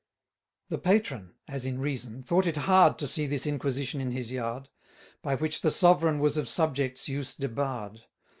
[0.69, 4.69] The patron (as in reason) thought it hard To see this inquisition in his yard,
[5.21, 8.01] By which the Sovereign was of subjects' use debarr'd.